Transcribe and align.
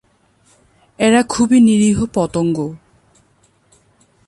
এরা 0.99 1.21
খুবই 1.23 1.57
নিরীহ 1.59 1.97
পতঙ্গ। 2.13 2.57